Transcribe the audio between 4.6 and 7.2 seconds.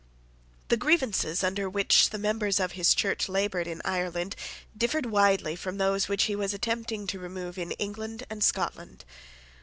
differed widely from those which he was attempting to